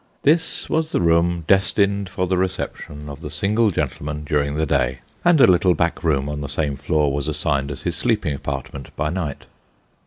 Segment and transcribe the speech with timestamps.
[0.23, 4.65] This was the room destined for the reception of the single gentle man during the
[4.65, 8.33] day, and a little back room on the same floor was assigned as his sleeping
[8.33, 9.43] apartment by night.